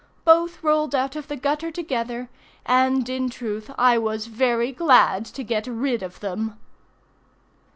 Both 0.25 0.63
rolled 0.63 0.95
out 0.95 1.15
of 1.15 1.27
the 1.27 1.35
gutter 1.35 1.69
together, 1.69 2.31
and 2.65 3.07
in 3.07 3.29
truth 3.29 3.69
I 3.77 3.99
was 3.99 4.25
very 4.25 4.71
glad 4.71 5.25
to 5.25 5.43
get 5.43 5.67
rid 5.67 6.01
of 6.01 6.21
them. 6.21 6.57